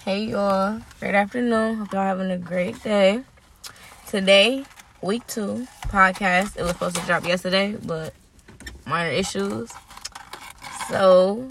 [0.00, 1.76] Hey y'all, great afternoon.
[1.76, 3.22] Hope y'all having a great day.
[4.08, 4.64] Today,
[5.02, 6.56] week two podcast.
[6.56, 8.14] It was supposed to drop yesterday, but
[8.84, 9.70] minor issues.
[10.88, 11.46] So,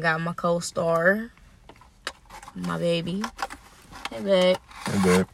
[0.00, 1.30] got my co-star,
[2.54, 3.22] my baby.
[4.10, 4.56] Hey babe.
[4.86, 5.26] Hey, babe.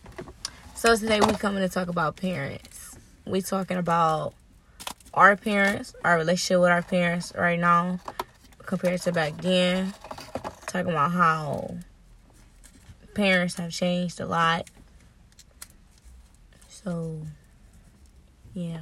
[0.77, 2.97] So today we coming to talk about parents.
[3.27, 4.35] We talking about
[5.15, 7.99] our parents, our relationship with our parents right now
[8.65, 9.93] compared to back then.
[10.73, 11.77] Talking about how
[13.13, 14.71] parents have changed a lot.
[16.71, 17.21] So
[18.55, 18.81] yeah.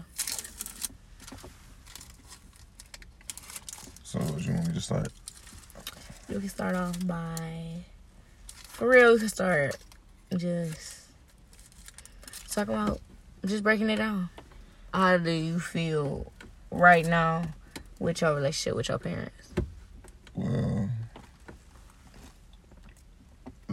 [4.04, 5.08] So, you want me to start?
[6.28, 7.82] You can start off by
[8.46, 9.76] for real you can start
[10.36, 11.06] just
[12.50, 13.00] talking about
[13.44, 14.28] just breaking it down.
[14.94, 16.30] How do you feel
[16.70, 17.46] right now
[17.98, 19.52] with your relationship with your parents?
[20.36, 20.88] Well,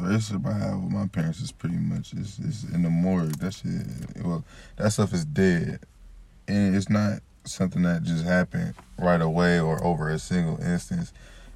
[0.02, 3.38] the I have with my parents is pretty much is in the morgue.
[3.40, 4.44] That shit, well,
[4.78, 5.80] that stuff is dead,
[6.48, 11.14] and it's not something that just happened right away or over a single instance.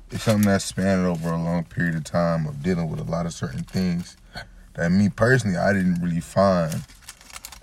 [0.10, 3.26] It's something that spanned over a long period of time of dealing with a lot
[3.26, 4.18] of certain things
[4.74, 6.84] that me personally I didn't really find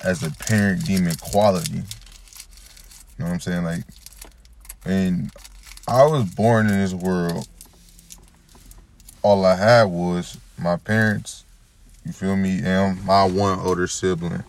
[0.05, 1.73] as a parent demon quality.
[1.73, 1.83] You
[3.19, 3.65] know what I'm saying?
[3.65, 3.85] Like,
[4.85, 5.31] and
[5.87, 7.49] I was born in this world.
[9.23, 11.45] All I had was my parents,
[12.05, 14.45] you feel me, and my one older sibling.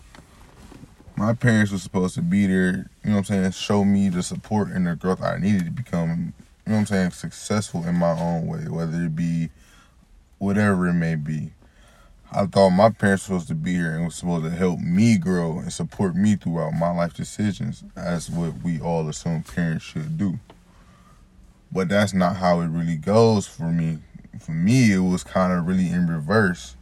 [1.16, 4.22] My parents were supposed to be there, you know what I'm saying, show me the
[4.22, 6.32] support and the growth I needed to become,
[6.66, 9.50] you know what I'm saying, successful in my own way, whether it be
[10.38, 11.52] whatever it may be.
[12.32, 15.18] I thought my parents were supposed to be here and was supposed to help me
[15.18, 20.16] grow and support me throughout my life decisions, That's what we all assume parents should
[20.16, 20.38] do.
[21.72, 23.98] But that's not how it really goes for me.
[24.40, 26.76] For me, it was kind of really in reverse.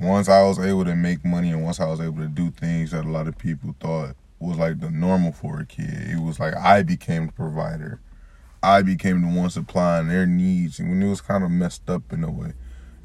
[0.00, 2.92] Once I was able to make money and once I was able to do things
[2.92, 6.38] that a lot of people thought was like the normal for a kid, it was
[6.38, 8.00] like I became the provider.
[8.62, 12.12] I became the one supplying their needs, and when it was kind of messed up
[12.12, 12.52] in a way.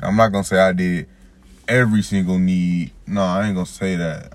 [0.02, 1.08] I'm not gonna say I did
[1.68, 2.92] every single need.
[3.06, 4.34] No, I ain't gonna say that.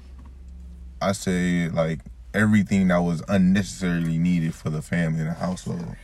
[1.01, 2.01] I say like
[2.35, 5.97] everything that was unnecessarily needed for the family and the household.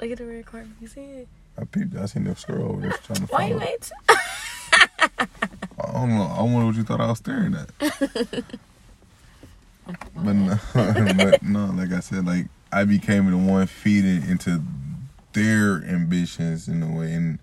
[0.00, 0.68] Look at the red card.
[0.80, 1.28] You see it?
[1.58, 1.94] I peeped.
[1.96, 3.30] I seen them scroll over there trying to find it.
[3.30, 3.92] Why you wait?
[5.82, 6.22] I don't know.
[6.22, 7.70] I wonder what you thought I was staring at.
[10.14, 14.62] but no, but no, like I said, like I became the one feeding into
[15.32, 17.38] their ambitions in a way, and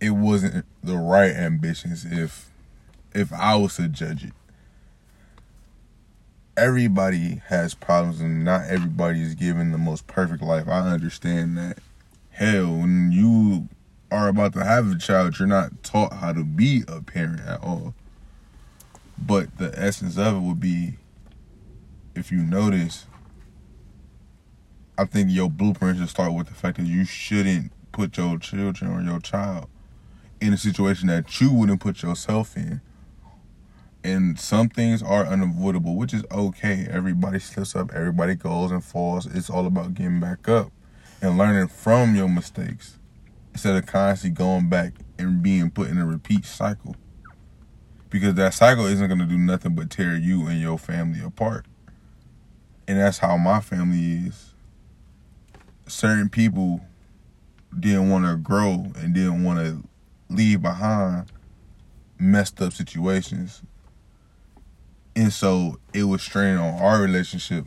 [0.00, 2.50] it wasn't the right ambitions if
[3.12, 4.32] if I was to judge it.
[6.60, 10.68] Everybody has problems, and not everybody is given the most perfect life.
[10.68, 11.78] I understand that.
[12.28, 13.68] Hell, when you
[14.10, 17.64] are about to have a child, you're not taught how to be a parent at
[17.64, 17.94] all.
[19.16, 20.96] But the essence of it would be
[22.14, 23.06] if you notice,
[24.98, 28.90] I think your blueprint should start with the fact that you shouldn't put your children
[28.90, 29.66] or your child
[30.42, 32.82] in a situation that you wouldn't put yourself in.
[34.02, 36.86] And some things are unavoidable, which is okay.
[36.90, 39.26] Everybody slips up, everybody goes and falls.
[39.26, 40.72] It's all about getting back up
[41.20, 42.98] and learning from your mistakes
[43.52, 46.96] instead of constantly going back and being put in a repeat cycle.
[48.08, 51.66] Because that cycle isn't going to do nothing but tear you and your family apart.
[52.88, 54.54] And that's how my family is.
[55.86, 56.80] Certain people
[57.78, 59.84] didn't want to grow and didn't want to
[60.28, 61.30] leave behind
[62.18, 63.62] messed up situations.
[65.20, 67.66] And so it was straining on our relationship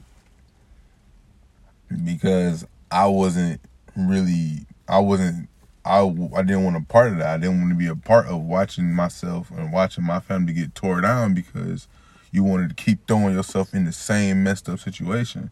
[2.04, 3.62] because I wasn't
[3.96, 5.50] really, I wasn't,
[5.86, 7.28] I, I didn't want a part of that.
[7.28, 10.74] I didn't want to be a part of watching myself and watching my family get
[10.74, 11.88] tore down because
[12.32, 15.52] you wanted to keep throwing yourself in the same messed up situation.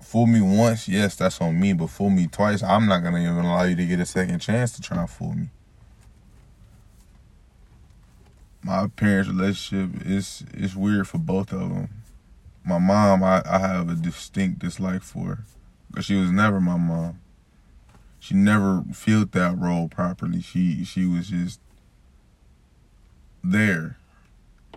[0.00, 3.44] Fool me once, yes, that's on me, but fool me twice, I'm not gonna even
[3.44, 5.48] allow you to get a second chance to try and fool me.
[8.66, 11.88] My parents' relationship is is weird for both of them.
[12.64, 15.44] My mom, I, I have a distinct dislike for,
[15.88, 17.20] because she was never my mom.
[18.18, 20.42] She never filled that role properly.
[20.42, 21.60] She she was just
[23.44, 23.98] there.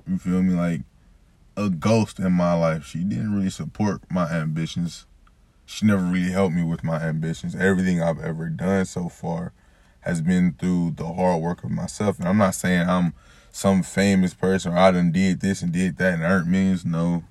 [0.07, 0.53] You feel me?
[0.53, 0.81] Like
[1.57, 2.85] a ghost in my life.
[2.85, 5.07] She didn't really support my ambitions.
[5.65, 7.55] She never really helped me with my ambitions.
[7.55, 9.51] Everything I've ever done so far
[10.01, 12.19] has been through the hard work of myself.
[12.19, 13.15] And I'm not saying I'm
[13.51, 16.85] some famous person I done did this and did that and earned millions.
[16.85, 17.23] No.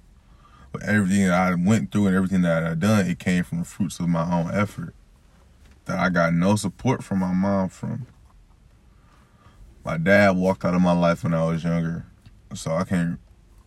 [0.73, 3.99] But everything I went through and everything that I done, it came from the fruits
[4.01, 4.95] of my own effort.
[5.89, 8.07] that I got no support from my mom from.
[9.85, 12.05] My dad walked out of my life when I was younger,
[12.55, 13.19] so I can't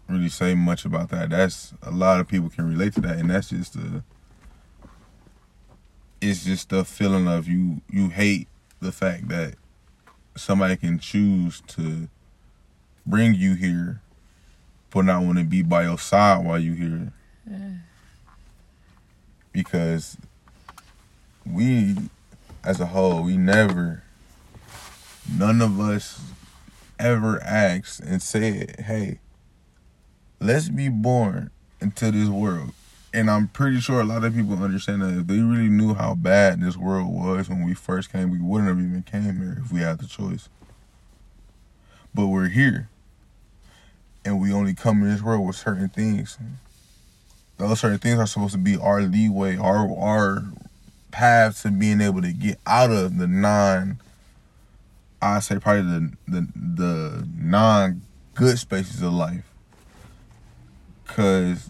[0.08, 1.32] really say much about that.
[1.32, 4.04] That's a lot of people can relate to that, and that's just the.
[6.22, 7.82] It's just the feeling of you.
[7.90, 8.48] You hate
[8.80, 9.56] the fact that
[10.36, 12.08] somebody can choose to
[13.06, 14.02] bring you here,
[14.92, 17.14] but not want to be by your side while you here.
[17.50, 17.80] Mm.
[19.52, 20.18] Because
[21.46, 21.96] we,
[22.64, 24.04] as a whole, we never,
[25.30, 26.22] none of us
[27.00, 29.20] ever asked and said, hey,
[30.40, 31.52] let's be born
[31.82, 32.72] into this world.
[33.14, 36.16] And I'm pretty sure a lot of people understand that if they really knew how
[36.16, 39.72] bad this world was when we first came, we wouldn't have even came here if
[39.72, 40.48] we had the choice.
[42.14, 42.90] But we're here.
[44.24, 46.38] And we only come in this world with certain things.
[47.58, 50.44] Those certain things are supposed to be our leeway, our our
[51.12, 54.00] path to being able to get out of the non
[55.22, 58.02] I say probably the the the non
[58.34, 59.46] good spaces of life.
[61.06, 61.70] Cause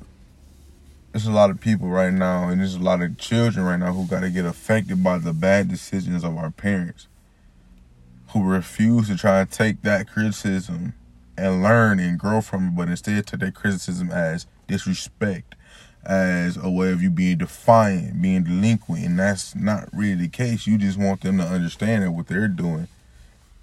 [1.12, 3.92] there's a lot of people right now and there's a lot of children right now
[3.92, 7.08] who gotta get affected by the bad decisions of our parents.
[8.30, 10.94] Who refuse to try and take that criticism
[11.42, 15.56] and learn and grow from it, but instead take that criticism as disrespect
[16.06, 20.66] as a way of you being defiant, being delinquent, and that's not really the case.
[20.66, 22.88] You just want them to understand that what they're doing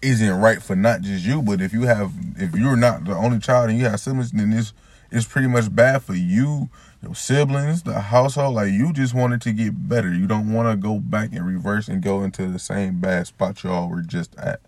[0.02, 3.38] isn't right for not just you, but if you have, if you're not the only
[3.38, 4.72] child and you have siblings, then it's
[5.10, 6.68] it's pretty much bad for you,
[7.02, 8.54] your siblings, the household.
[8.54, 10.12] Like you just wanted to get better.
[10.12, 13.62] You don't want to go back and reverse and go into the same bad spot
[13.62, 14.60] y'all were just at.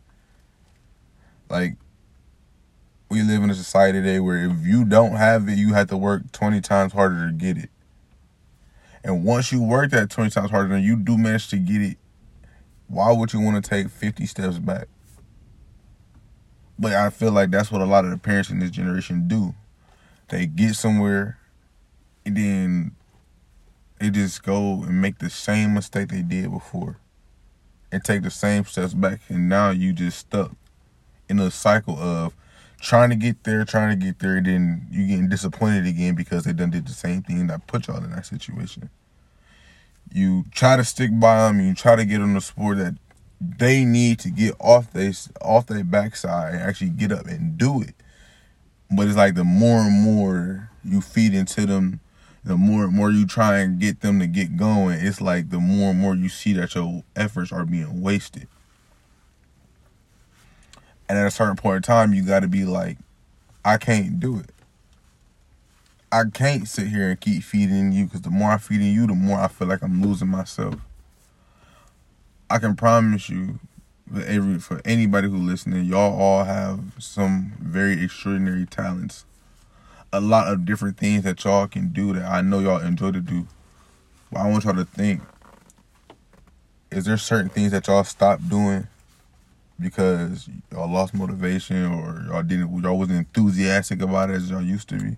[1.49, 1.77] Like
[3.11, 5.97] we live in a society today where if you don't have it, you have to
[5.97, 7.69] work 20 times harder to get it.
[9.03, 11.97] And once you work that 20 times harder and you do manage to get it,
[12.87, 14.87] why would you want to take 50 steps back?
[16.79, 19.55] But I feel like that's what a lot of the parents in this generation do.
[20.29, 21.39] They get somewhere
[22.25, 22.93] and then
[23.99, 26.99] they just go and make the same mistake they did before
[27.91, 29.21] and take the same steps back.
[29.29, 30.53] And now you just stuck
[31.29, 32.35] in a cycle of
[32.81, 36.45] trying to get there, trying to get there, and then you getting disappointed again because
[36.45, 38.91] they done did the same thing that put y'all in that situation.
[40.13, 42.97] You try to stick by them, you try to get on the sport that
[43.41, 47.81] they need to get off they off their backside and actually get up and do
[47.83, 47.95] it.
[48.91, 52.01] But it's like the more and more you feed into them,
[52.43, 55.61] the more and more you try and get them to get going, it's like the
[55.61, 58.49] more and more you see that your efforts are being wasted.
[61.11, 62.97] And at a certain point in time, you got to be like,
[63.65, 64.51] I can't do it.
[66.13, 69.17] I can't sit here and keep feeding you because the more I'm feeding you, the
[69.17, 70.77] more I feel like I'm losing myself.
[72.49, 73.59] I can promise you,
[74.09, 79.25] for every for anybody who listening, y'all all have some very extraordinary talents.
[80.13, 83.21] A lot of different things that y'all can do that I know y'all enjoy to
[83.21, 83.49] do.
[84.31, 85.23] But I want y'all to think:
[86.93, 88.87] Is there certain things that y'all stop doing
[89.81, 94.89] because y'all lost motivation or y'all didn't y'all wasn't enthusiastic about it as y'all used
[94.91, 95.17] to be?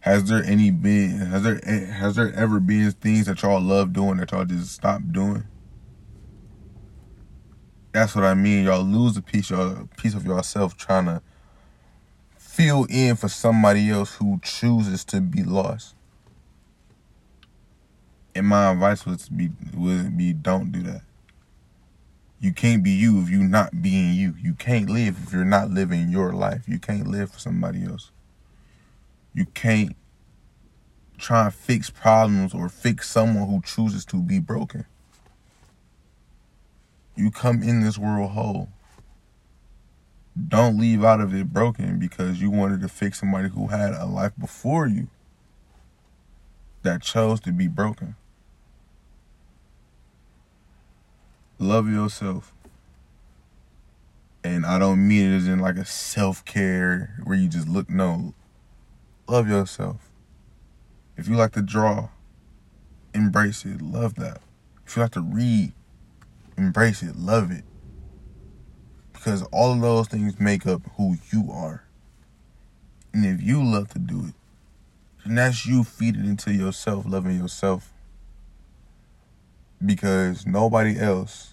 [0.00, 4.18] Has there any been has there has there ever been things that y'all love doing
[4.18, 5.44] that y'all just stopped doing?
[7.92, 8.64] That's what I mean.
[8.64, 11.22] Y'all lose a piece y'all piece of yourself trying to
[12.36, 15.94] fill in for somebody else who chooses to be lost.
[18.34, 21.02] And my advice would be would be don't do that.
[22.42, 24.34] You can't be you if you're not being you.
[24.42, 26.64] You can't live if you're not living your life.
[26.66, 28.10] You can't live for somebody else.
[29.32, 29.94] You can't
[31.18, 34.86] try and fix problems or fix someone who chooses to be broken.
[37.14, 38.70] You come in this world whole.
[40.48, 44.04] Don't leave out of it broken because you wanted to fix somebody who had a
[44.04, 45.06] life before you
[46.82, 48.16] that chose to be broken.
[51.62, 52.52] Love yourself.
[54.44, 57.88] And I don't mean it as in like a self care where you just look,
[57.88, 58.34] no.
[59.28, 60.10] Love yourself.
[61.16, 62.08] If you like to draw,
[63.14, 63.80] embrace it.
[63.80, 64.40] Love that.
[64.86, 65.72] If you like to read,
[66.56, 67.16] embrace it.
[67.16, 67.64] Love it.
[69.12, 71.84] Because all of those things make up who you are.
[73.14, 74.34] And if you love to do it,
[75.24, 77.92] then that's you feeding into yourself, loving yourself.
[79.84, 81.51] Because nobody else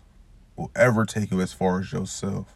[0.59, 2.55] will ever take you as far as yourself.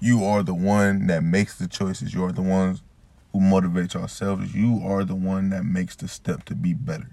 [0.00, 2.14] You are the one that makes the choices.
[2.14, 2.82] You are the ones
[3.32, 4.54] who motivate yourselves.
[4.54, 7.10] You are the one that makes the step to be better.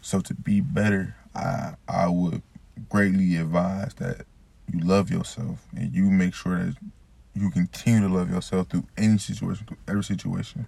[0.00, 2.42] So to be better, I I would
[2.88, 4.26] greatly advise that
[4.72, 6.76] you love yourself and you make sure that
[7.34, 10.66] you continue to love yourself through any situation, through every situation.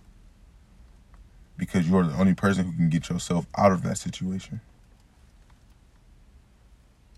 [1.56, 4.60] Because you're the only person who can get yourself out of that situation.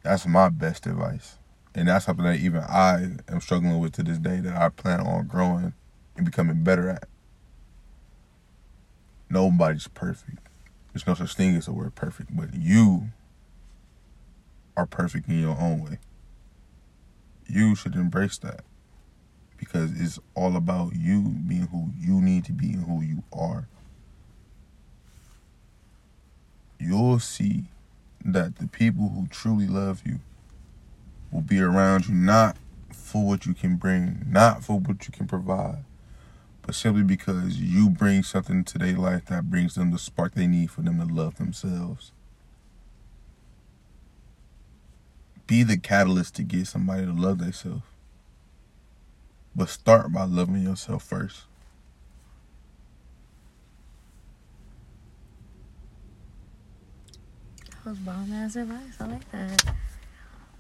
[0.07, 1.37] That's my best advice.
[1.75, 5.01] And that's something that even I am struggling with to this day that I plan
[5.01, 5.75] on growing
[6.17, 7.09] and becoming better at.
[9.29, 10.39] Nobody's perfect.
[10.93, 13.09] There's no such thing as a word perfect, but you
[14.77, 15.99] are perfect in your own way.
[17.49, 18.61] You should embrace that
[19.57, 23.67] because it's all about you being who you need to be and who you are.
[26.79, 27.65] You'll see
[28.25, 30.21] that the people who truly love you
[31.31, 32.57] will be around you not
[32.93, 35.85] for what you can bring, not for what you can provide,
[36.63, 40.47] but simply because you bring something to their life that brings them the spark they
[40.47, 42.13] need for them to love themselves.
[45.47, 47.83] Be the catalyst to get somebody to love themselves.
[49.55, 51.43] But start by loving yourself first.
[57.87, 58.97] Was bomb ass advice.
[58.99, 59.63] I like that.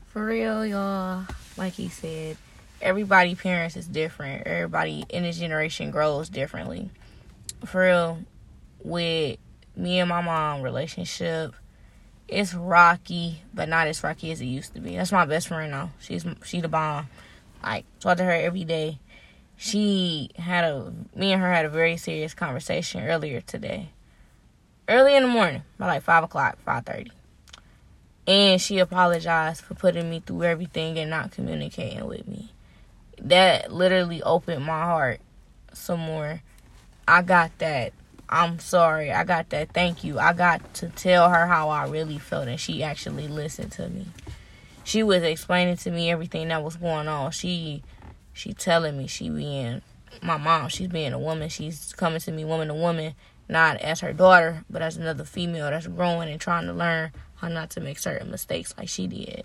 [0.06, 1.24] For real, y'all.
[1.56, 2.36] Like he said,
[2.80, 4.46] everybody parents is different.
[4.46, 6.88] Everybody in this generation grows differently.
[7.64, 8.18] For real,
[8.84, 9.38] with
[9.74, 11.54] me and my mom relationship,
[12.28, 14.94] it's rocky, but not as rocky as it used to be.
[14.94, 15.90] That's my best friend now.
[15.98, 17.08] She's she the bomb.
[17.60, 19.00] Like talk to her every day.
[19.56, 23.90] She had a me and her had a very serious conversation earlier today.
[24.88, 27.10] Early in the morning, by like five o'clock, five thirty.
[28.26, 32.52] And she apologized for putting me through everything and not communicating with me.
[33.20, 35.20] That literally opened my heart
[35.72, 36.42] some more.
[37.08, 37.92] I got that.
[38.28, 39.12] I'm sorry.
[39.12, 39.72] I got that.
[39.72, 40.18] Thank you.
[40.18, 44.06] I got to tell her how I really felt, and she actually listened to me.
[44.82, 47.30] She was explaining to me everything that was going on.
[47.32, 47.82] She,
[48.32, 49.82] she telling me she being
[50.22, 50.68] my mom.
[50.68, 51.48] She's being a woman.
[51.48, 53.14] She's coming to me woman to woman,
[53.48, 57.48] not as her daughter, but as another female that's growing and trying to learn how
[57.48, 59.44] not to make certain mistakes like she did.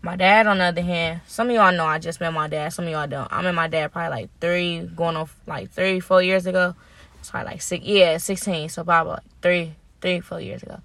[0.00, 2.72] My dad, on the other hand, some of y'all know I just met my dad.
[2.72, 3.32] Some of y'all don't.
[3.32, 6.74] I met my dad probably like three, going on like three, four years ago.
[7.20, 8.68] It's probably like six, yeah, sixteen.
[8.68, 10.80] So probably like three, three, four years ago.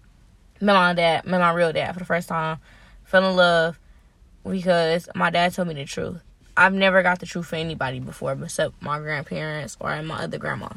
[0.62, 2.60] Met my dad, met my real dad for the first time.
[3.06, 3.80] Fell in love
[4.48, 6.22] because my dad told me the truth.
[6.56, 10.70] I've never got the truth for anybody before, except my grandparents or my other grandma.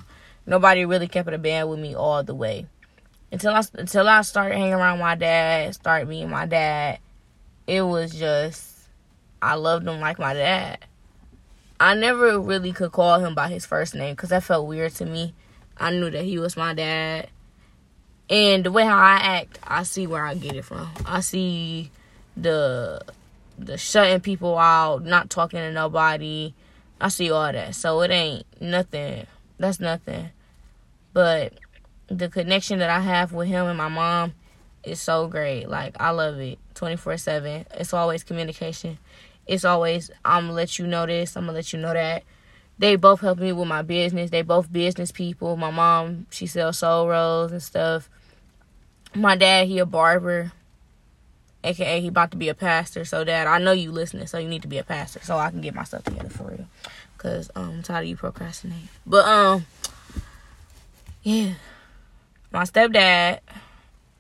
[0.47, 2.67] Nobody really kept it a band with me all the way
[3.33, 6.99] until I until I started hanging around my dad, started meeting my dad,
[7.67, 8.77] it was just
[9.41, 10.79] I loved him like my dad.
[11.79, 15.07] I never really could call him by his first name because that felt weird to
[15.07, 15.35] me.
[15.79, 17.29] I knew that he was my dad,
[18.29, 20.91] and the way how I act, I see where I get it from.
[21.07, 21.91] I see
[22.37, 23.01] the
[23.59, 26.53] the shutting people out, not talking to nobody.
[27.01, 29.27] I see all that, so it ain't nothing.
[29.61, 30.31] That's nothing,
[31.13, 31.53] but
[32.09, 34.33] the connection that I have with him and my mom
[34.83, 35.69] is so great.
[35.69, 36.59] Like I love it.
[36.75, 37.67] 24/7.
[37.75, 38.97] It's always communication.
[39.47, 42.25] It's always I'm gonna let you know this, I'm gonna let you know that.
[42.79, 44.31] They both help me with my business.
[44.31, 45.59] They both business people.
[45.59, 48.09] My mom, she sells soul rolls and stuff.
[49.15, 50.53] My dad, he a barber.
[51.63, 53.05] AKA he about to be a pastor.
[53.05, 55.51] So dad, I know you listening, so you need to be a pastor so I
[55.51, 56.67] can get myself together for real.
[57.21, 58.89] Cause um, I'm tired of you procrastinating.
[59.07, 59.67] But um
[61.23, 61.53] yeah
[62.51, 63.41] my stepdad,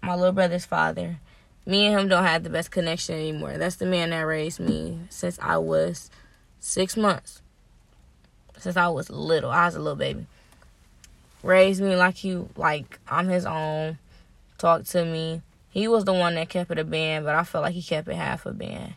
[0.02, 1.18] my little brother's father,
[1.64, 3.56] me and him don't have the best connection anymore.
[3.56, 6.10] That's the man that raised me since I was
[6.58, 7.40] six months.
[8.58, 9.50] Since I was little.
[9.50, 10.26] I was a little baby.
[11.42, 13.96] Raised me like he like I'm his own.
[14.58, 15.40] Talked to me.
[15.70, 18.08] He was the one that kept it a band, but I felt like he kept
[18.08, 18.94] it half a band.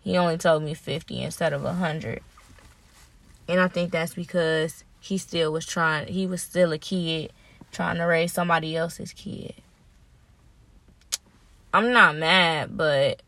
[0.00, 2.20] He only told me 50 instead of 100.
[3.48, 7.32] And I think that's because he still was trying, he was still a kid
[7.72, 9.54] trying to raise somebody else's kid.
[11.72, 13.22] I'm not mad, but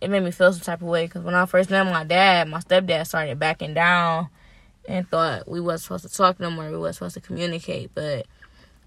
[0.00, 2.48] it made me feel some type of way because when I first met my dad,
[2.48, 4.28] my stepdad started backing down
[4.88, 6.70] and thought we wasn't supposed to talk no more.
[6.70, 7.90] We wasn't supposed to communicate.
[7.94, 8.26] But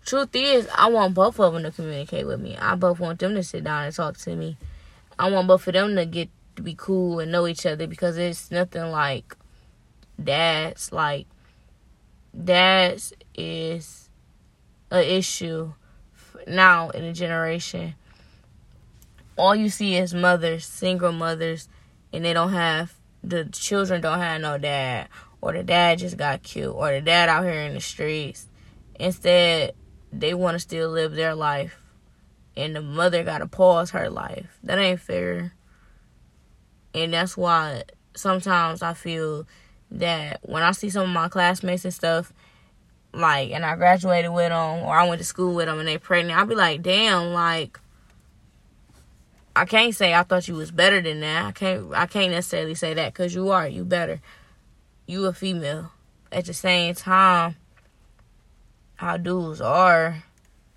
[0.05, 2.57] truth is, I want both of them to communicate with me.
[2.57, 4.57] I both want them to sit down and talk to me.
[5.19, 8.17] I want both of them to get to be cool and know each other because
[8.17, 9.35] it's nothing like
[10.21, 10.91] dads.
[10.91, 11.27] Like
[12.43, 14.09] dads is
[14.91, 15.73] a issue
[16.47, 17.95] now in a generation.
[19.35, 21.67] All you see is mothers, single mothers,
[22.11, 22.93] and they don't have
[23.23, 25.07] the children don't have no dad,
[25.41, 28.47] or the dad just got killed, or the dad out here in the streets.
[28.99, 29.73] Instead,
[30.11, 31.79] they want to still live their life
[32.55, 34.57] and the mother gotta pause her life.
[34.63, 35.53] That ain't fair.
[36.93, 37.83] And that's why
[38.15, 39.47] sometimes I feel
[39.93, 42.33] that when I see some of my classmates and stuff,
[43.13, 45.97] like, and I graduated with them or I went to school with them and they
[45.97, 47.79] pregnant, I'll be like, damn, like,
[49.55, 51.45] I can't say I thought you was better than that.
[51.45, 54.19] I can't, I can't necessarily say that because you are, you better.
[55.05, 55.91] You a female.
[56.31, 57.55] At the same time,
[58.95, 60.23] how dudes are,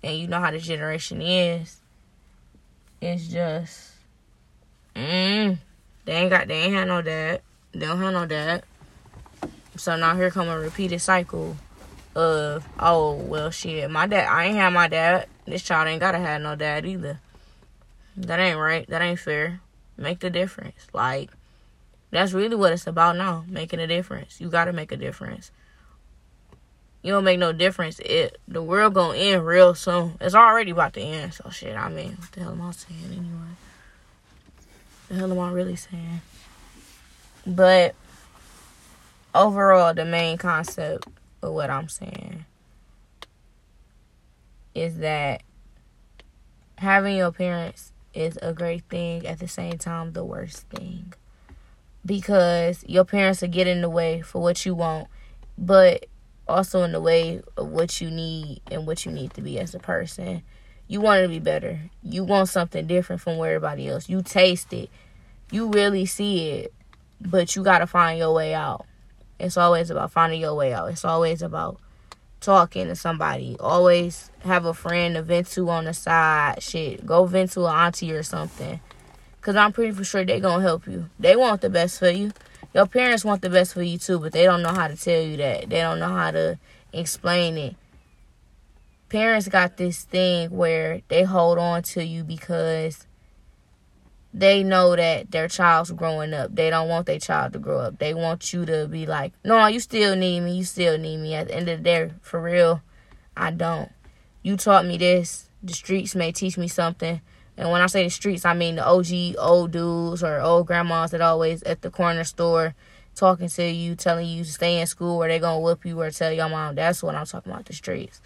[0.03, 1.77] and you know how the generation is,
[3.01, 3.93] it's just,
[4.95, 5.57] mm,
[6.05, 7.41] they ain't got, they ain't had no dad.
[7.71, 8.63] They don't have no dad.
[9.77, 11.57] So now here come a repeated cycle
[12.15, 15.27] of, oh, well, shit, my dad, I ain't have my dad.
[15.45, 17.19] This child ain't gotta have no dad either.
[18.17, 18.87] That ain't right.
[18.89, 19.61] That ain't fair.
[19.97, 20.87] Make the difference.
[20.93, 21.29] Like,
[22.09, 24.41] that's really what it's about now, making a difference.
[24.41, 25.51] You gotta make a difference.
[27.03, 27.99] You don't make no difference.
[27.99, 30.17] It the world gonna end real soon.
[30.19, 31.33] It's already about to end.
[31.33, 31.75] So shit.
[31.75, 33.55] I mean, what the hell am I saying anyway?
[35.07, 36.21] The hell am I really saying?
[37.45, 37.95] But
[39.37, 41.07] overall, the main concept
[41.41, 42.45] of what I'm saying
[44.73, 45.43] is that
[46.77, 51.13] having your parents is a great thing at the same time the worst thing.
[52.05, 55.07] Because your parents are getting in the way for what you want
[55.57, 56.05] but
[56.47, 59.75] also in the way of what you need and what you need to be as
[59.75, 60.43] a person.
[60.87, 61.79] You want to be better.
[62.01, 64.07] You want something different from where everybody else.
[64.07, 64.89] You taste it.
[65.51, 66.73] You really see it
[67.19, 68.85] but you got to find your way out
[69.39, 70.89] it's always about finding your way out.
[70.89, 71.79] It's always about
[72.39, 73.57] talking to somebody.
[73.59, 76.61] Always have a friend to vent to on the side.
[76.61, 78.79] Shit, go vent to an auntie or something.
[79.41, 81.09] Cause I'm pretty for sure they gonna help you.
[81.19, 82.33] They want the best for you.
[82.73, 85.21] Your parents want the best for you too, but they don't know how to tell
[85.21, 85.69] you that.
[85.69, 86.59] They don't know how to
[86.91, 87.75] explain it.
[89.07, 93.06] Parents got this thing where they hold on to you because
[94.37, 96.53] they know that their child's growing up.
[96.53, 97.97] They don't want their child to grow up.
[97.97, 100.57] They want you to be like, no, you still need me.
[100.57, 101.33] You still need me.
[101.33, 102.83] At the end of the day, for real,
[103.35, 103.91] I don't.
[104.43, 105.49] You taught me this.
[105.63, 107.19] The streets may teach me something.
[107.57, 111.11] And when I say the streets, I mean the OG old dudes or old grandmas
[111.11, 112.75] that always at the corner store
[113.15, 116.11] talking to you, telling you to stay in school or they gonna whoop you or
[116.11, 116.75] tell your mom.
[116.75, 118.21] That's what I'm talking about, the streets.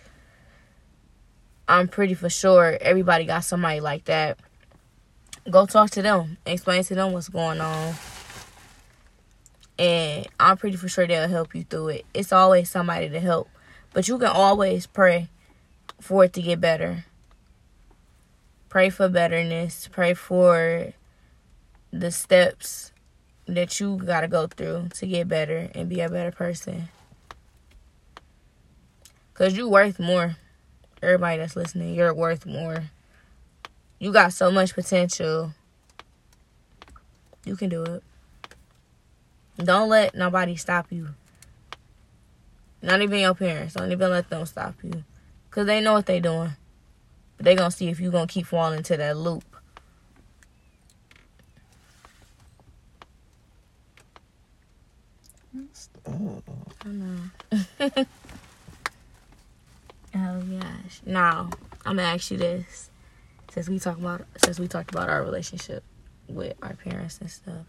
[1.69, 4.37] I'm pretty for sure everybody got somebody like that
[5.49, 7.93] go talk to them, explain to them what's going on.
[9.79, 12.05] And I'm pretty for sure they'll help you through it.
[12.13, 13.49] It's always somebody to help.
[13.93, 15.29] But you can always pray
[15.99, 17.05] for it to get better.
[18.69, 19.89] Pray for betterness.
[19.91, 20.93] Pray for
[21.91, 22.91] the steps
[23.47, 26.89] that you got to go through to get better and be a better person.
[29.33, 30.37] Because you're worth more.
[31.01, 32.91] Everybody that's listening, you're worth more.
[34.01, 35.53] You got so much potential.
[37.45, 38.03] You can do it.
[39.59, 41.09] Don't let nobody stop you.
[42.81, 43.75] Not even your parents.
[43.75, 45.03] Don't even let them stop you.
[45.47, 46.53] Because they know what they're doing.
[47.37, 49.43] But they going to see if you're going to keep falling into that loop.
[56.07, 56.41] Oh.
[56.83, 57.19] I know.
[60.15, 61.01] oh gosh.
[61.05, 61.51] Now,
[61.85, 62.90] I'm gonna ask you this
[63.51, 65.83] since we talk about since we talked about our relationship
[66.29, 67.65] with our parents and stuff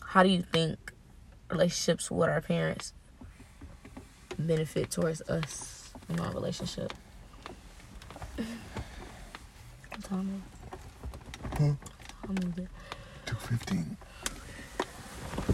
[0.00, 0.92] how do you think
[1.50, 2.92] relationships with our parents
[4.38, 6.94] benefit towards us in our relationship
[10.04, 10.40] Tommy.
[11.58, 11.72] Huh?
[13.26, 13.96] 215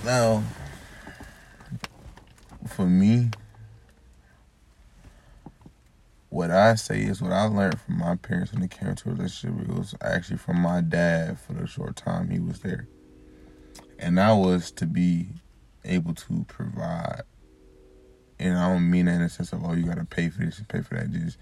[0.05, 0.43] now
[2.69, 3.31] for me
[6.29, 9.13] what I say is what I learned from my parents when it came to a
[9.13, 9.69] relationship.
[9.69, 12.89] It was actually from my dad for the short time he was there.
[13.99, 15.29] And that was to be
[15.85, 17.23] able to provide.
[18.39, 20.45] And I don't mean that in the sense of, oh, you got to pay for
[20.45, 21.11] this and pay for that.
[21.11, 21.39] Just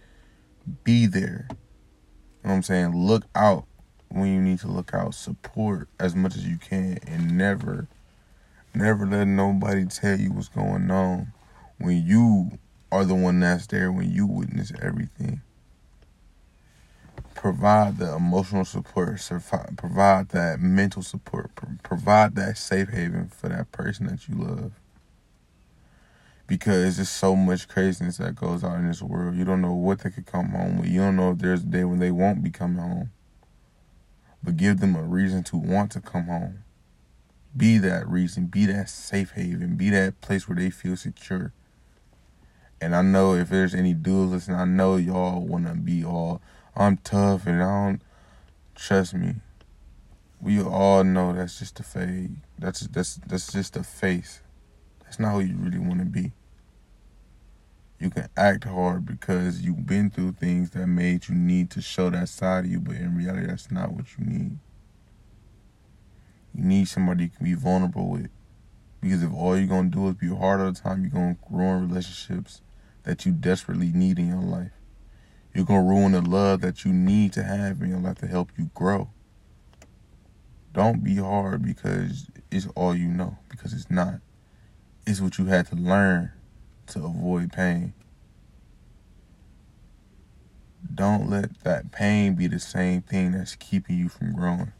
[0.84, 1.46] be there.
[1.50, 1.56] You
[2.44, 2.96] know what I'm saying?
[2.96, 3.66] Look out
[4.08, 5.14] when you need to look out.
[5.14, 6.98] Support as much as you can.
[7.06, 7.88] And never,
[8.74, 11.32] never let nobody tell you what's going on
[11.78, 12.58] when you
[12.94, 15.42] are the one that's there when you witness everything.
[17.34, 19.20] Provide the emotional support,
[19.76, 21.50] provide that mental support,
[21.82, 24.72] provide that safe haven for that person that you love.
[26.46, 29.34] Because there's so much craziness that goes on in this world.
[29.34, 30.88] You don't know what they could come home with.
[30.88, 33.10] You don't know if there's a day when they won't be coming home.
[34.40, 36.62] But give them a reason to want to come home.
[37.56, 38.46] Be that reason.
[38.46, 39.74] Be that safe haven.
[39.74, 41.52] Be that place where they feel secure
[42.84, 46.42] and I know if there's any dudes listening, I know y'all want to be all,
[46.76, 48.02] I'm tough and I don't
[48.74, 49.36] trust me.
[50.38, 52.36] We all know that's just a fade.
[52.58, 54.42] That's that's that's just a face.
[55.02, 56.32] That's not who you really want to be.
[57.98, 62.10] You can act hard because you've been through things that made you need to show
[62.10, 64.58] that side of you, but in reality, that's not what you need.
[66.54, 68.28] You need somebody you can be vulnerable with.
[69.00, 71.88] Because if all you're to do is be hard all the time, you're to ruin
[71.88, 72.60] relationships
[73.04, 74.72] that you desperately need in your life.
[75.54, 78.26] You're going to ruin the love that you need to have in your life to
[78.26, 79.10] help you grow.
[80.72, 84.14] Don't be hard because it's all you know, because it's not.
[85.06, 86.32] It's what you had to learn
[86.88, 87.94] to avoid pain.
[90.92, 94.72] Don't let that pain be the same thing that's keeping you from growing.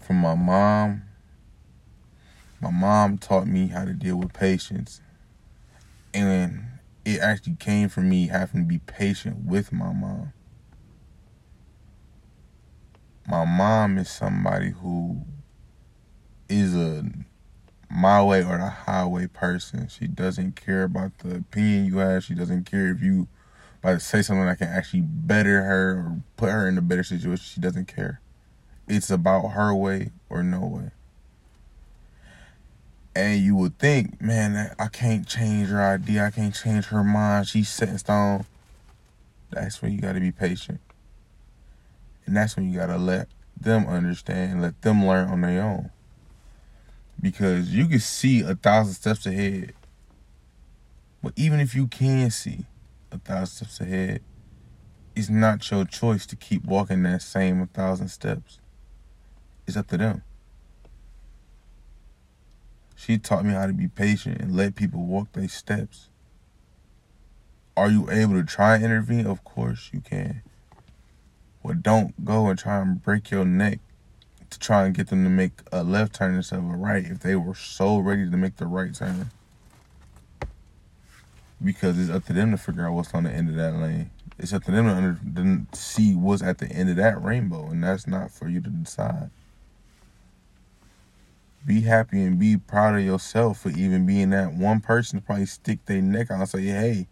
[0.00, 1.02] From my mom,
[2.60, 5.00] my mom taught me how to deal with patience.
[6.14, 6.64] And
[7.04, 10.32] it actually came from me having to be patient with my mom.
[13.26, 15.24] My mom is somebody who
[16.48, 17.04] is a
[17.88, 19.86] my way or the highway person.
[19.88, 22.24] She doesn't care about the opinion you have.
[22.24, 23.28] She doesn't care if you
[23.82, 27.02] about to say something that can actually better her or put her in a better
[27.02, 27.44] situation.
[27.44, 28.20] She doesn't care.
[28.88, 30.90] It's about her way or no way.
[33.14, 36.24] And you would think, man, I can't change her idea.
[36.24, 37.48] I can't change her mind.
[37.48, 38.46] She's set in stone.
[39.50, 40.80] That's when you got to be patient.
[42.24, 43.28] And that's when you got to let
[43.60, 45.90] them understand, let them learn on their own
[47.22, 49.72] because you can see a thousand steps ahead.
[51.22, 52.66] But even if you can see
[53.12, 54.20] a thousand steps ahead,
[55.14, 58.58] it's not your choice to keep walking that same a thousand steps.
[59.66, 60.22] It's up to them.
[63.04, 66.08] She taught me how to be patient and let people walk their steps.
[67.76, 69.26] Are you able to try and intervene?
[69.26, 70.42] Of course you can.
[71.64, 73.80] But don't go and try and break your neck
[74.50, 77.18] to try and get them to make a left turn instead of a right if
[77.18, 79.32] they were so ready to make the right turn.
[81.60, 84.10] Because it's up to them to figure out what's on the end of that lane.
[84.38, 87.66] It's up to them to, under, to see what's at the end of that rainbow,
[87.66, 89.30] and that's not for you to decide.
[91.64, 95.46] Be happy and be proud of yourself for even being that one person to probably
[95.46, 97.06] stick their neck out and say, hey,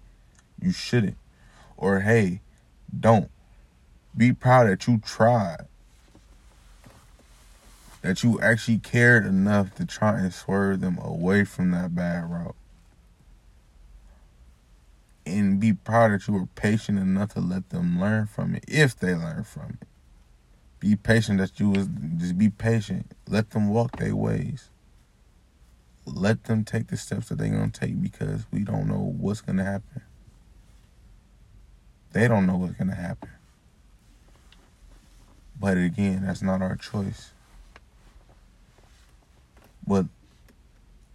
[0.60, 1.16] you shouldn't.
[1.76, 2.40] Or hey,
[2.98, 3.30] don't.
[4.16, 5.66] Be proud that you tried
[8.02, 12.56] that you actually cared enough to try and swerve them away from that bad route.
[15.26, 18.98] And be proud that you were patient enough to let them learn from it, if
[18.98, 19.88] they learn from it.
[20.80, 23.12] Be patient that you was just be patient.
[23.28, 24.70] Let them walk their ways.
[26.06, 29.64] Let them take the steps that they're gonna take because we don't know what's gonna
[29.64, 30.02] happen.
[32.12, 33.28] They don't know what's gonna happen.
[35.60, 37.32] But again, that's not our choice.
[39.86, 40.06] But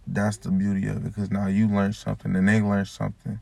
[0.06, 3.40] that's the beauty of it because now you learn something and they learn something.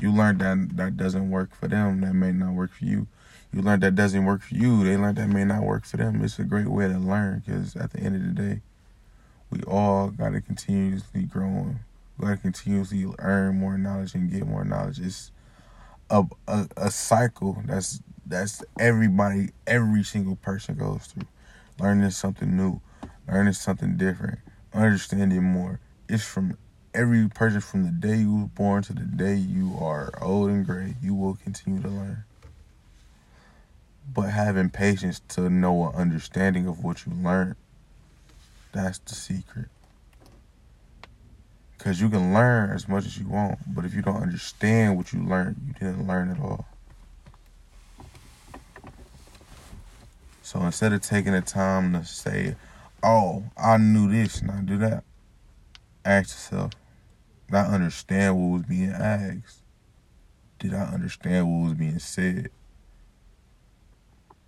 [0.00, 3.08] You learned that that doesn't work for them, that may not work for you.
[3.54, 6.24] You learned that doesn't work for you, they learned that may not work for them.
[6.24, 8.62] It's a great way to learn because at the end of the day,
[9.50, 11.28] we all got to continuously.
[11.32, 14.98] We got to continuously earn more knowledge and get more knowledge.
[14.98, 15.30] It's
[16.10, 21.28] a, a, a cycle that's that's everybody, every single person goes through.
[21.78, 22.80] Learning something new,
[23.28, 24.40] learning something different
[24.74, 25.78] understanding more.
[26.08, 26.58] It's from
[26.92, 30.66] every person from the day you was born to the day you are old and
[30.66, 30.96] gray.
[31.00, 32.24] You will continue to learn.
[34.12, 37.56] But having patience to know an understanding of what you learn.
[38.72, 39.66] That's the secret.
[41.76, 45.12] Because you can learn as much as you want, but if you don't understand what
[45.12, 46.66] you learned, you didn't learn at all.
[50.42, 52.54] So instead of taking the time to say,
[53.02, 55.04] oh, I knew this and I do that.
[56.04, 56.72] Ask yourself,
[57.48, 59.60] did I understand what was being asked?
[60.58, 62.50] Did I understand what was being said?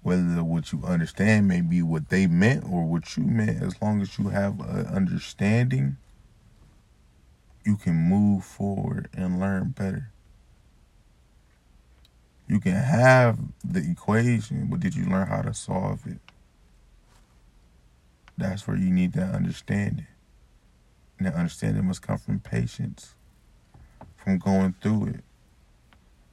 [0.07, 4.01] Whether what you understand may be what they meant or what you meant, as long
[4.01, 5.97] as you have an understanding,
[7.65, 10.13] you can move forward and learn better.
[12.47, 16.21] You can have the equation, but did you learn how to solve it?
[18.39, 20.07] That's where you need that understanding.
[21.19, 23.17] And that understanding must come from patience,
[24.15, 25.25] from going through it,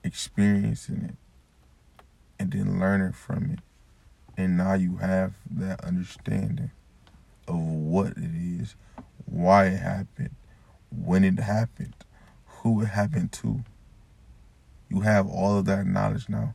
[0.03, 1.15] experiencing it,
[2.43, 3.59] and then learning from it.
[4.35, 6.71] And now you have that understanding
[7.47, 8.75] of what it is,
[9.25, 10.35] why it happened,
[10.91, 11.95] when it happened,
[12.45, 13.63] who it happened to.
[14.89, 16.53] You have all of that knowledge now.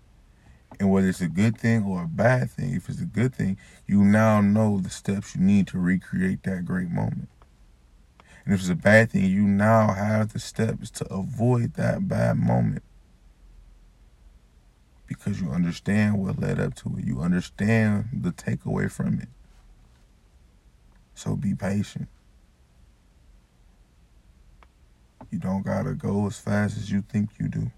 [0.78, 3.56] And whether it's a good thing or a bad thing, if it's a good thing,
[3.86, 7.28] you now know the steps you need to recreate that great moment.
[8.44, 12.36] And if it's a bad thing, you now have the steps to avoid that bad
[12.36, 12.82] moment.
[15.08, 17.04] Because you understand what led up to it.
[17.04, 19.28] You understand the takeaway from it.
[21.14, 22.08] So be patient.
[25.30, 27.70] You don't gotta go as fast as you think you do.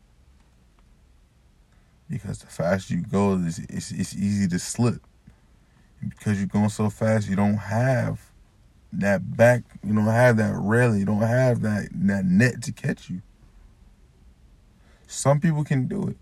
[2.08, 5.00] Because the faster you go, it's, it's, it's easy to slip.
[6.00, 8.20] And because you're going so fast, you don't have
[8.92, 13.08] that back, you don't have that railing, you don't have that, that net to catch
[13.08, 13.22] you.
[15.06, 16.16] Some people can do it.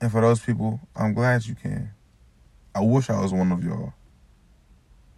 [0.00, 1.92] And for those people, I'm glad you can.
[2.74, 3.92] I wish I was one of y'all.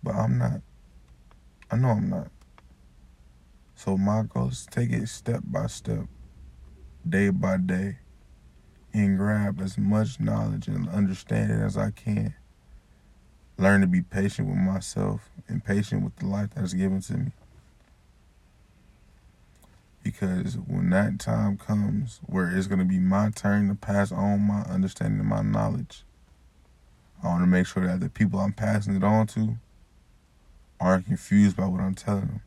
[0.03, 0.61] But I'm not.
[1.71, 2.29] I know I'm not.
[3.77, 6.07] So my goal is take it step by step,
[7.09, 7.99] day by day,
[8.93, 12.35] and grab as much knowledge and understanding as I can.
[13.59, 17.15] Learn to be patient with myself and patient with the life that is given to
[17.15, 17.33] me.
[20.03, 24.41] Because when that time comes where it's going to be my turn to pass on
[24.41, 26.05] my understanding and my knowledge,
[27.23, 29.57] I want to make sure that the people I'm passing it on to
[30.81, 32.43] aren't confused by what I'm telling them.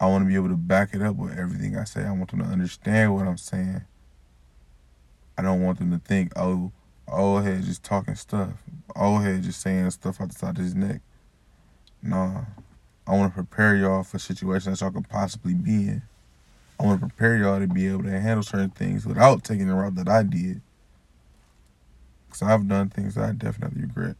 [0.00, 2.02] I want to be able to back it up with everything I say.
[2.02, 3.82] I want them to understand what I'm saying.
[5.36, 6.72] I don't want them to think, oh,
[7.06, 8.50] old head just talking stuff.
[8.96, 11.00] Old head just saying stuff out the side of his neck.
[12.02, 12.42] Nah.
[13.06, 16.02] I want to prepare y'all for situations that y'all could possibly be in.
[16.78, 19.74] I want to prepare y'all to be able to handle certain things without taking the
[19.74, 20.60] route that I did.
[22.26, 24.16] Because I've done things that I definitely regret.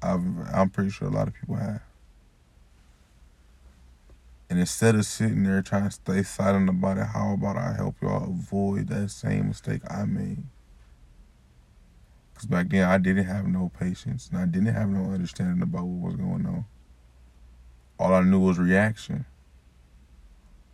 [0.00, 1.82] I've, I'm pretty sure a lot of people have.
[4.48, 7.96] And instead of sitting there trying to stay silent about it, how about I help
[8.00, 10.44] y'all avoid that same mistake I made?
[12.32, 15.84] Because back then I didn't have no patience and I didn't have no understanding about
[15.84, 16.64] what was going on.
[17.98, 19.26] All I knew was reaction.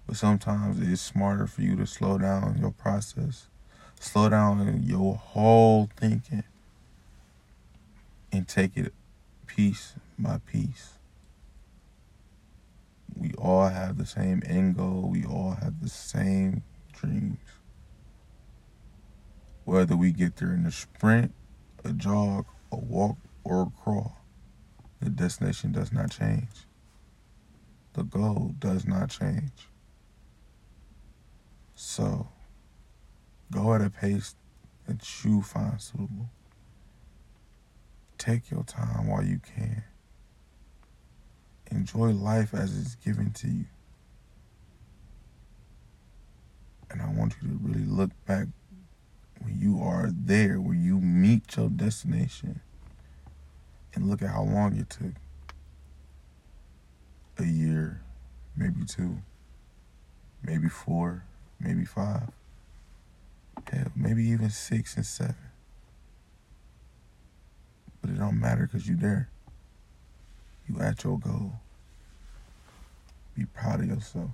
[0.06, 3.46] But sometimes it's smarter for you to slow down your process,
[3.98, 6.44] slow down your whole thinking,
[8.30, 8.92] and take it
[9.46, 10.94] piece by piece.
[13.16, 16.62] We all have the same end goal, we all have the same
[16.92, 17.38] dreams.
[19.64, 21.32] Whether we get there in a sprint,
[21.84, 24.16] a jog, a walk, or a crawl,
[25.00, 26.66] the destination does not change.
[27.94, 29.52] The goal does not change.
[31.74, 32.28] So,
[33.50, 34.34] go at a pace
[34.86, 36.28] that you find suitable.
[38.18, 39.82] Take your time while you can.
[41.70, 43.64] Enjoy life as it's given to you.
[46.90, 48.46] And I want you to really look back
[49.40, 52.60] when you are there, where you meet your destination,
[53.94, 55.14] and look at how long it took
[57.38, 58.00] a year,
[58.56, 59.18] maybe two,
[60.42, 61.24] maybe four,
[61.64, 62.28] maybe five,
[63.70, 65.34] hell, maybe even six and seven.
[68.00, 69.30] But it don't matter because you there.
[70.68, 71.52] You at your goal.
[73.36, 74.30] Be proud of yourself.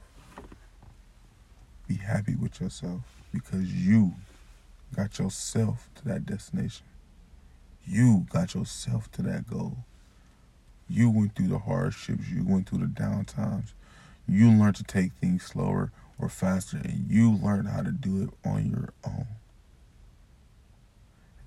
[1.89, 3.01] Be happy with yourself
[3.33, 4.13] because you
[4.95, 6.87] got yourself to that destination.
[7.87, 9.79] You got yourself to that goal.
[10.89, 13.73] You went through the hardships, you went through the downtimes.
[14.29, 15.91] You learned to take things slower
[16.21, 19.27] or faster, and you learn how to do it on your own.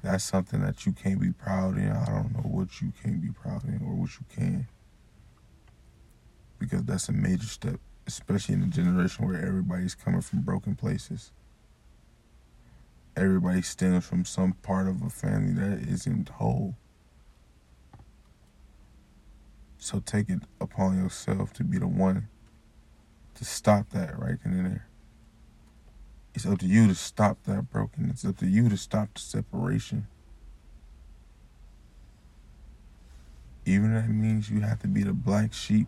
[0.01, 1.89] That's something that you can't be proud in.
[1.89, 4.67] I don't know what you can't be proud in or what you can.
[6.59, 11.31] Because that's a major step, especially in a generation where everybody's coming from broken places.
[13.15, 16.75] Everybody stems from some part of a family that isn't whole.
[19.77, 22.27] So take it upon yourself to be the one
[23.35, 24.87] to stop that right then and there.
[26.33, 28.23] It's up to you to stop that brokenness.
[28.23, 30.07] It's up to you to stop the separation.
[33.65, 35.87] Even if that means you have to be the black sheep,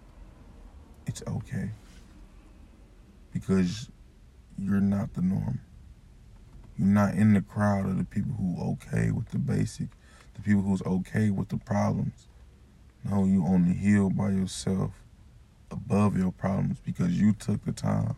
[1.07, 1.71] it's okay.
[3.33, 3.89] Because
[4.57, 5.61] you're not the norm.
[6.77, 9.87] You're not in the crowd of the people who okay with the basic,
[10.35, 12.27] the people who's okay with the problems.
[13.03, 14.91] No, you on the hill by yourself,
[15.75, 18.15] above your problems, because you took the time,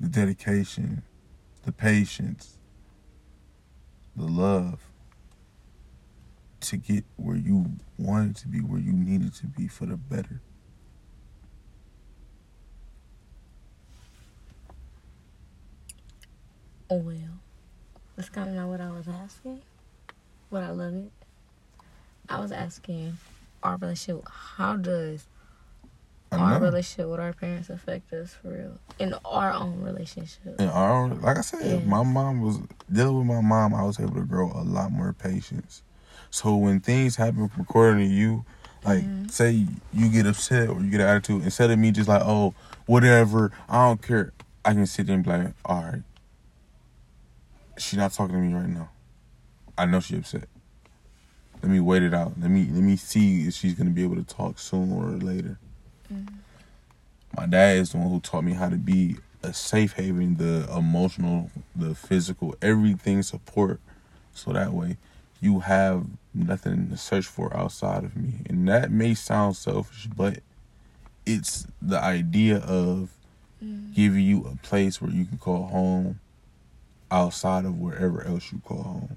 [0.00, 1.02] the dedication,
[1.64, 2.58] the patience,
[4.16, 4.80] the love
[6.60, 7.66] to get where you
[7.98, 10.40] wanted to be, where you needed to be for the better.
[16.90, 17.16] Oh, well,
[18.16, 19.60] That's kind of not what I was asking.
[20.50, 21.12] But I love it.
[22.28, 23.18] I was asking
[23.62, 24.26] our relationship.
[24.28, 25.26] How does
[26.32, 30.56] our relationship with our parents affect us for real in our own relationship?
[30.58, 31.88] And our, like I said, Yeah.
[31.88, 32.58] my mom was
[32.92, 33.74] dealing with my mom.
[33.74, 35.82] I was able to grow a lot more patience.
[36.30, 38.44] So when things happen according to you,
[38.84, 39.30] like Mhm.
[39.30, 42.54] say you get upset or you get an attitude, instead of me just like, oh,
[42.86, 44.32] whatever, I don't care.
[44.64, 46.02] I can sit there and be like, all right,
[47.78, 48.90] she not talking to me right now.
[49.76, 50.48] I know she upset.
[51.62, 52.34] Let me wait it out.
[52.40, 55.58] Let me let me see if she's gonna be able to talk sooner or later.
[57.36, 60.68] My dad is the one who taught me how to be a safe haven, the
[60.76, 63.80] emotional, the physical, everything support.
[64.34, 64.96] So that way
[65.40, 68.34] you have nothing to search for outside of me.
[68.48, 70.40] And that may sound selfish, but
[71.26, 73.10] it's the idea of
[73.62, 73.92] Mm.
[73.92, 76.20] giving you a place where you can call home
[77.10, 79.16] outside of wherever else you call home.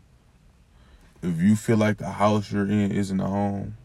[1.22, 3.78] If you feel like the house you're in isn't a home,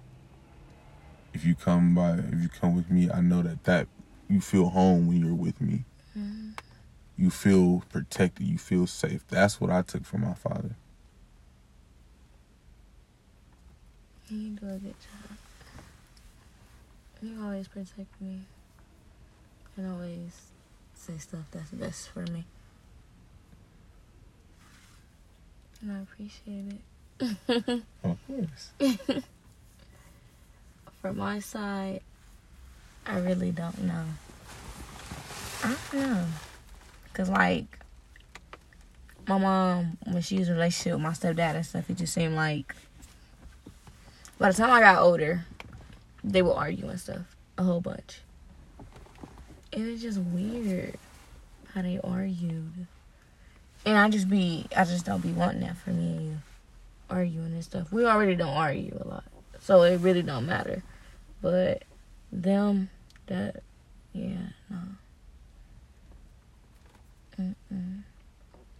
[1.36, 3.88] if you come by, if you come with me, I know that that
[4.26, 5.84] you feel home when you're with me.
[6.18, 6.58] Mm.
[7.18, 8.46] You feel protected.
[8.46, 9.22] You feel safe.
[9.28, 10.76] That's what I took from my father.
[14.30, 15.36] You do a good job.
[17.22, 18.40] You always protect me.
[19.76, 20.52] And always
[20.94, 22.46] say stuff that's best for me.
[25.82, 27.82] And I appreciate it.
[28.04, 29.22] Of course.
[31.06, 32.00] From my side,
[33.06, 34.06] I really don't know.
[35.62, 36.24] I don't know.
[37.14, 37.78] Cause like
[39.28, 42.12] my mom, when she was in a relationship with my stepdad and stuff, it just
[42.12, 42.74] seemed like
[44.40, 45.44] by the time I got older,
[46.24, 48.22] they would argue and stuff a whole bunch.
[49.70, 50.96] It was just weird
[51.72, 52.88] how they argued.
[53.84, 56.36] And I just be, I just don't be wanting that for me and you
[57.08, 57.92] arguing and stuff.
[57.92, 59.24] We already don't argue a lot,
[59.60, 60.82] so it really don't matter.
[61.40, 61.84] But
[62.32, 62.90] them,
[63.26, 63.62] that,
[64.12, 64.78] yeah, no.
[67.40, 68.02] Mm-mm.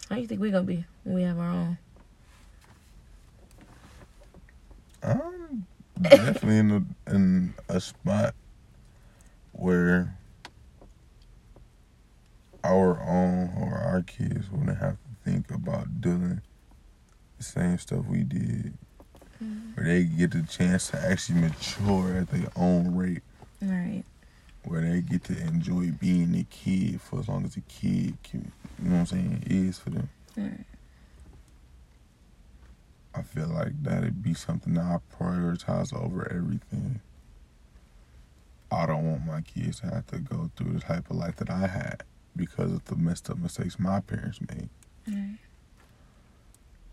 [0.09, 1.77] How you think we gonna be when we have our own?
[5.03, 5.65] I'm
[6.01, 8.33] definitely in a, in a spot
[9.51, 10.17] where
[12.63, 16.41] our own or our kids wouldn't have to think about doing
[17.37, 18.77] the same stuff we did.
[19.39, 23.21] Where they get the chance to actually mature at their own rate.
[23.61, 24.03] Right.
[24.63, 28.51] Where they get to enjoy being a kid for as long as a kid can,
[28.81, 30.09] you know what I'm saying, is for them.
[30.35, 30.65] Right.
[33.15, 37.01] I feel like that'd be something that I prioritize over everything.
[38.71, 41.49] I don't want my kids to have to go through the type of life that
[41.49, 42.03] I had
[42.35, 44.69] because of the messed up mistakes my parents made.
[45.07, 45.37] Right.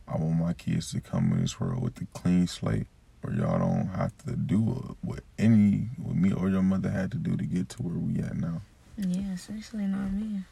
[0.07, 2.87] I want my kids to come in this world with a clean slate
[3.23, 7.17] where y'all don't have to do what any what me or your mother had to
[7.17, 8.61] do to get to where we at now.
[8.99, 10.43] Yeah, especially not me.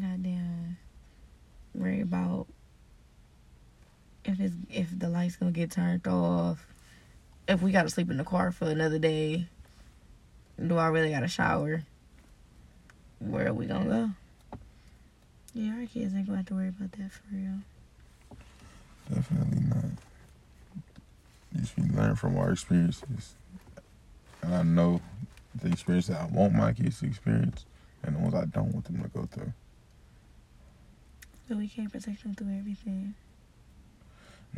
[0.00, 0.76] Goddamn.
[1.74, 2.46] Worry about
[4.24, 6.66] if it's if the lights gonna get turned off.
[7.48, 9.46] If we gotta sleep in the car for another day.
[10.64, 11.84] Do I really gotta shower?
[13.18, 14.10] Where are we gonna go?
[15.54, 17.58] Yeah, our kids ain't gonna have to worry about that for real.
[19.12, 19.84] Definitely not.
[21.56, 23.34] Just we learn from our experiences.
[24.42, 25.00] And I know
[25.60, 27.64] the experience that I want my kids to experience
[28.04, 29.52] and the ones I don't want them to go through.
[31.48, 33.14] But we can't protect them through everything.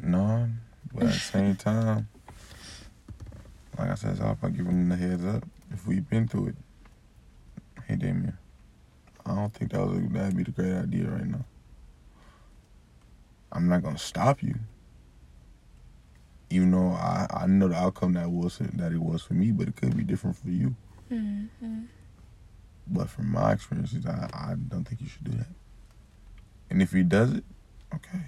[0.03, 0.49] No,
[0.93, 2.09] But at the same time,
[3.79, 6.49] like I said, so if I give them the heads up, if we've been through
[6.49, 6.57] it,
[7.89, 8.37] hey Damien,
[9.25, 11.45] I don't think that was that'd be the great idea right now.
[13.53, 14.55] I'm not gonna stop you.
[16.51, 19.69] Even though I, I know the outcome that was that it was for me, but
[19.69, 20.75] it could be different for you.
[21.11, 21.83] Mm-hmm.
[22.87, 25.47] But from my experiences, I, I don't think you should do that.
[26.69, 27.45] And if he does it,
[27.95, 28.27] okay.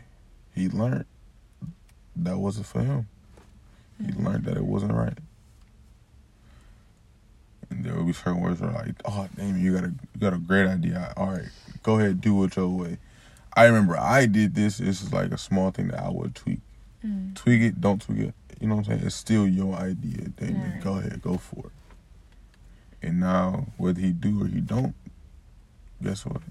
[0.55, 1.07] He learned
[2.17, 3.09] that wasn't for him.
[4.05, 5.19] He learned that it wasn't right.
[7.75, 10.33] And there will be certain words where like, oh damn, you got a you got
[10.33, 11.13] a great idea.
[11.17, 11.49] All right,
[11.83, 12.99] go ahead, do it your way.
[13.57, 14.79] I remember I did this.
[14.79, 16.61] This is like a small thing that I would tweak.
[17.05, 17.35] Mm.
[17.35, 18.35] Tweak it, don't tweak it.
[18.61, 19.07] You know what I'm saying?
[19.07, 20.73] It's still your idea, Damien.
[20.73, 20.85] Right.
[20.85, 23.07] Go ahead, go for it.
[23.07, 24.95] And now, whether he do or he don't,
[26.03, 26.43] guess what?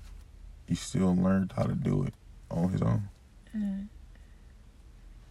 [0.68, 2.14] He still learned how to do it
[2.52, 3.10] on his own.
[3.56, 3.88] Mm.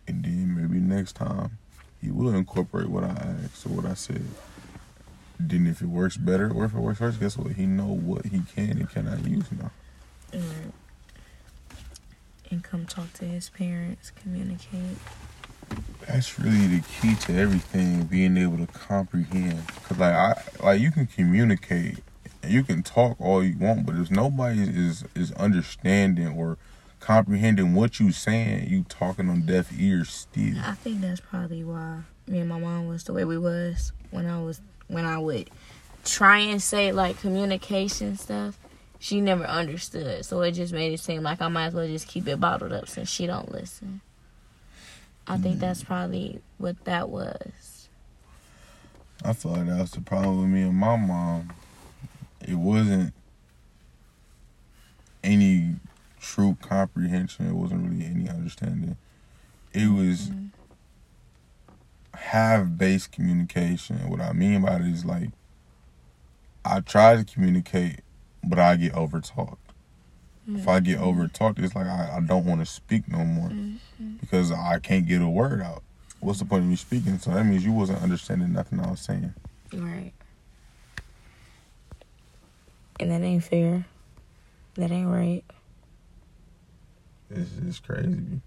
[0.08, 1.58] And then maybe next time
[2.00, 4.24] he will incorporate what I asked or what I said.
[5.38, 7.52] Then if it works better or if it works worse, guess what?
[7.52, 9.70] He know what he can and cannot use now.
[10.32, 10.72] Mm.
[12.50, 14.96] and come talk to his parents, communicate.
[16.06, 19.66] That's really the key to everything, being able to comprehend.
[19.84, 21.98] Cause like I like you can communicate
[22.42, 26.58] and you can talk all you want, but if nobody is is understanding or
[27.00, 30.58] comprehending what you saying, you talking on deaf ears still.
[30.64, 34.26] I think that's probably why me and my mom was the way we was when
[34.26, 35.50] I was when I would
[36.04, 38.58] try and say like communication stuff.
[38.98, 42.06] She never understood, so it just made it seem like I might as well just
[42.06, 44.00] keep it bottled up since she don't listen.
[45.26, 47.88] I think that's probably what that was.
[49.24, 51.52] I feel like that was the problem with me and my mom.
[52.46, 53.12] It wasn't
[55.24, 55.76] any
[56.20, 57.48] true comprehension.
[57.48, 58.96] It wasn't really any understanding.
[59.72, 60.50] It was Mhm.
[62.14, 64.08] Half base communication.
[64.08, 65.30] What I mean by it is like
[66.64, 68.00] I try to communicate,
[68.44, 69.58] but I get over talked.
[70.48, 73.48] If I get over talked, it's like I, I don't want to speak no more
[73.50, 73.78] Mhm.
[74.20, 75.82] because I can't get a word out.
[76.20, 77.18] What's the point of me speaking?
[77.18, 79.34] So that means you wasn't understanding nothing I was saying.
[79.72, 80.12] Right.
[83.00, 83.86] And that ain't fair.
[84.74, 85.44] That ain't right.
[87.30, 88.40] It's it's crazy.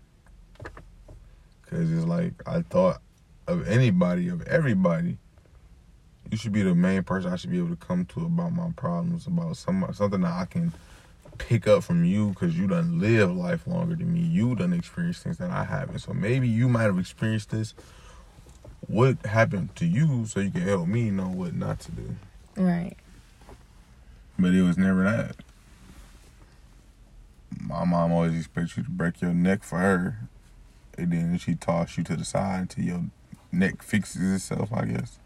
[1.70, 3.02] Cause it's like I thought
[3.48, 5.18] of anybody, of everybody.
[6.32, 8.72] You should be the main person I should be able to come to about my
[8.76, 10.74] problems, about some something that I can
[11.38, 14.22] pick up from you because you done live life longer than me.
[14.22, 16.00] You done experienced things that I haven't.
[16.00, 17.74] So maybe you might have experienced this.
[18.88, 22.16] What happened to you so you can help me know what not to do.
[22.56, 22.96] Right.
[24.38, 25.36] But it was never that.
[27.60, 30.30] My mom always expects you to break your neck for her.
[30.98, 33.04] And then she toss you to the side until your
[33.56, 35.20] neck fixes itself, I guess.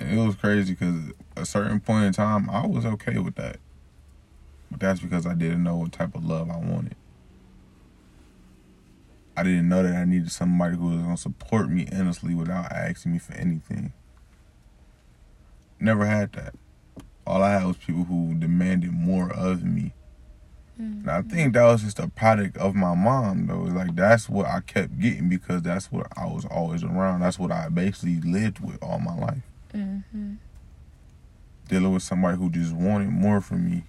[0.00, 3.58] it was crazy because a certain point in time, I was okay with that.
[4.70, 6.96] But that's because I didn't know what type of love I wanted.
[9.36, 12.70] I didn't know that I needed somebody who was going to support me endlessly without
[12.70, 13.92] asking me for anything.
[15.80, 16.54] Never had that.
[17.26, 19.92] All I had was people who demanded more of me.
[20.76, 23.60] And I think that was just a product of my mom, though.
[23.60, 27.20] Like that's what I kept getting because that's what I was always around.
[27.20, 29.42] That's what I basically lived with all my life.
[29.72, 30.34] Mm-hmm.
[31.68, 33.84] Dealing with somebody who just wanted more from me,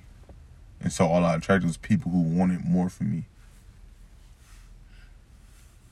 [0.79, 3.25] and so all I attracted was people who wanted more from me.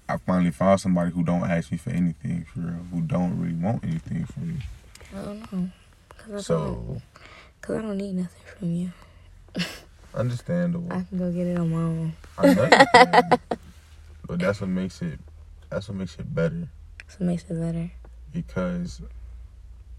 [0.08, 3.56] I finally found somebody who don't ask me for anything for real, who don't really
[3.56, 4.64] want anything from me.
[5.16, 5.70] I don't know.
[6.18, 7.02] Cause I, don't, So
[7.62, 8.92] Cause I don't need nothing from you.
[10.16, 10.92] Understandable.
[10.92, 12.14] I can go get it on my own.
[12.38, 12.70] I know
[14.28, 15.20] but that's what makes it.
[15.70, 16.68] That's what makes it better
[17.08, 17.92] So it makes it better.
[18.32, 19.02] because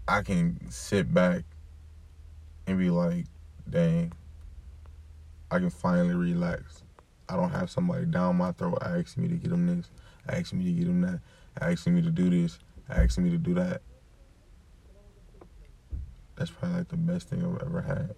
[0.07, 1.43] I can sit back
[2.67, 3.25] and be like,
[3.69, 4.11] "Dang,
[5.51, 6.83] I can finally relax.
[7.29, 9.89] I don't have somebody down my throat asking me to get them this,
[10.29, 11.19] asking me to get them that,
[11.59, 12.59] asking me to do this,
[12.89, 13.81] asking me to do that."
[16.35, 18.13] That's probably like the best thing I've ever had.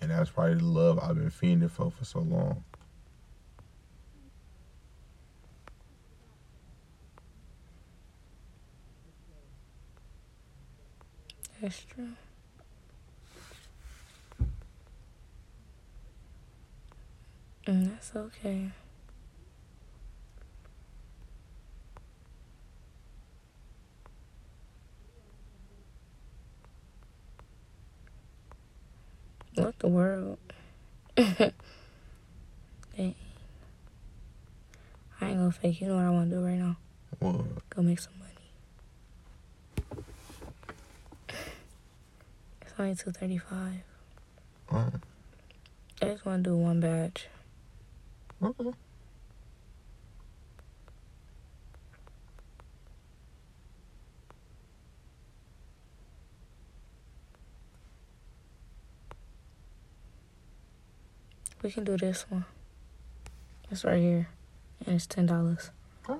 [0.00, 2.64] And that's probably the love I've been fiending for for so long.
[11.60, 12.08] That's true.
[17.66, 18.70] And that's okay.
[29.64, 30.38] What the world?
[31.16, 31.52] Dang.
[35.20, 35.80] I ain't gonna fake.
[35.80, 36.76] You know what I want to do right now?
[37.20, 38.30] Well, Go make some money.
[42.62, 43.82] It's only two thirty five.
[44.72, 44.92] alright,
[46.00, 47.26] I just want to do one batch.
[48.42, 48.70] okay.
[61.62, 62.46] We can do this one.
[63.70, 64.28] It's right here,
[64.86, 65.70] and it's ten dollars.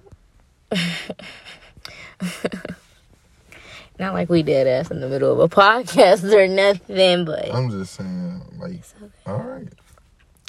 [3.98, 7.70] Not like we did ass in the middle of a podcast or nothing, but I'm
[7.70, 9.12] just saying, like, it's okay.
[9.26, 9.68] all right.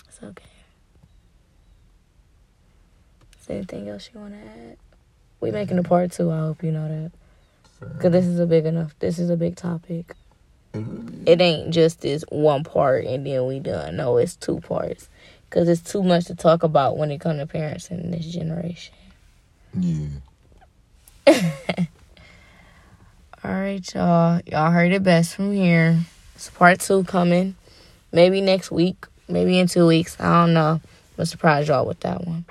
[0.08, 0.46] It's okay.
[3.40, 4.78] Is there anything else you want to add?
[5.40, 6.32] We making a part two.
[6.32, 7.12] I hope you know that.
[7.80, 10.16] Because this is a big enough, this is a big topic.
[10.74, 13.98] It ain't just this one part and then we done.
[13.98, 15.10] No, it's two parts.
[15.50, 18.94] Because it's too much to talk about when it comes to parents in this generation.
[19.78, 20.08] Yeah.
[23.44, 24.40] All right, y'all.
[24.46, 26.00] Y'all heard it best from here.
[26.36, 27.56] It's part two coming.
[28.12, 30.16] maybe next week, maybe in two weeks.
[30.20, 30.80] I don't know.
[31.18, 32.46] I'm surprise y'all with that one.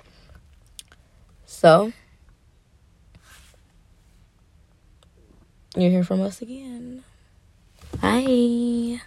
[1.46, 1.92] So,
[5.76, 7.02] you hear from us again.
[8.00, 9.00] Bye.